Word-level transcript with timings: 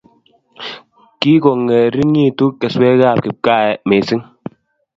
Kikongeringitu 1.19 2.45
keswekab 2.59 3.17
kipkaa 3.23 3.65
missing 3.89 4.23